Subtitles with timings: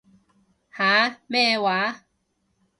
[0.71, 1.19] 吓？
[1.27, 2.05] 咩嘢話？